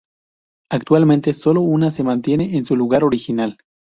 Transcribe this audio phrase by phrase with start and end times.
[0.71, 3.59] Actualmente, solo una se mantiene en su lugar original.